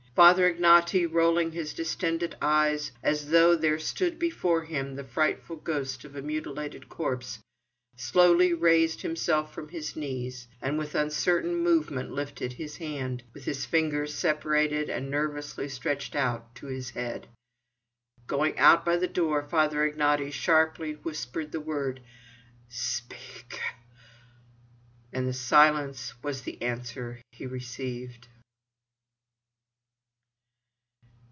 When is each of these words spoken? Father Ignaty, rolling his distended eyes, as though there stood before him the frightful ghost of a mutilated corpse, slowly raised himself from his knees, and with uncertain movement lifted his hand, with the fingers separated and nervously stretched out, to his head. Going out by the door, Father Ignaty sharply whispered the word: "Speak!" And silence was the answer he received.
Father 0.13 0.53
Ignaty, 0.53 1.07
rolling 1.11 1.53
his 1.53 1.73
distended 1.73 2.35
eyes, 2.41 2.91
as 3.01 3.29
though 3.29 3.55
there 3.55 3.79
stood 3.79 4.19
before 4.19 4.65
him 4.65 4.95
the 4.95 5.05
frightful 5.05 5.55
ghost 5.55 6.03
of 6.03 6.17
a 6.17 6.21
mutilated 6.21 6.89
corpse, 6.89 7.39
slowly 7.95 8.53
raised 8.53 9.01
himself 9.01 9.53
from 9.53 9.69
his 9.69 9.95
knees, 9.95 10.49
and 10.61 10.77
with 10.77 10.95
uncertain 10.95 11.55
movement 11.55 12.11
lifted 12.11 12.53
his 12.53 12.75
hand, 12.77 13.23
with 13.33 13.45
the 13.45 13.53
fingers 13.53 14.13
separated 14.13 14.89
and 14.89 15.09
nervously 15.09 15.69
stretched 15.69 16.13
out, 16.13 16.53
to 16.55 16.67
his 16.67 16.89
head. 16.89 17.27
Going 18.27 18.59
out 18.59 18.83
by 18.83 18.97
the 18.97 19.07
door, 19.07 19.41
Father 19.47 19.89
Ignaty 19.89 20.31
sharply 20.33 20.91
whispered 20.91 21.53
the 21.53 21.61
word: 21.61 22.01
"Speak!" 22.67 23.61
And 25.13 25.33
silence 25.33 26.13
was 26.21 26.41
the 26.41 26.61
answer 26.61 27.21
he 27.31 27.45
received. 27.45 28.27